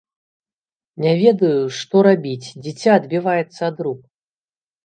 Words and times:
Не 1.03 1.11
ведаю, 1.23 1.61
што 1.79 1.95
рабіць, 2.09 2.47
дзіця 2.65 2.89
адбіваецца 3.03 3.61
ад 3.69 3.77
рук! 3.89 4.01